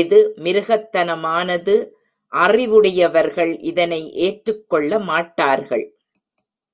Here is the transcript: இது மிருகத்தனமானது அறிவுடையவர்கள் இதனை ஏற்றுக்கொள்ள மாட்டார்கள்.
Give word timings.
இது 0.00 0.18
மிருகத்தனமானது 0.36 1.74
அறிவுடையவர்கள் 2.32 3.52
இதனை 3.62 4.00
ஏற்றுக்கொள்ள 4.26 4.98
மாட்டார்கள். 4.98 5.86